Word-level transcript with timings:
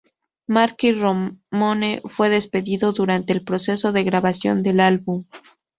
Marky 0.47 0.93
Ramone 0.93 2.01
fue 2.05 2.31
despedido 2.31 2.91
durante 2.91 3.33
el 3.33 3.43
proceso 3.43 3.91
de 3.91 4.03
grabación 4.03 4.63
del 4.63 4.79
álbum. 4.79 5.25